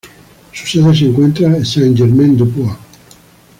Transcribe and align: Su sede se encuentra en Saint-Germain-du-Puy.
Su 0.51 0.65
sede 0.65 0.95
se 0.97 1.05
encuentra 1.05 1.45
en 1.55 1.63
Saint-Germain-du-Puy. 1.63 2.69